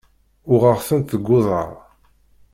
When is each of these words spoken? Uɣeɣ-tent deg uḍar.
Uɣeɣ-tent 0.53 1.09
deg 1.17 1.27
uḍar. 1.37 1.71